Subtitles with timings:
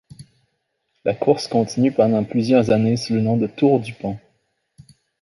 [1.05, 4.17] La course continue pendant plusieurs années sous le nom de Tour DuPont.